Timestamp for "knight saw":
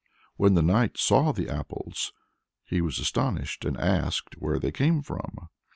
0.63-1.31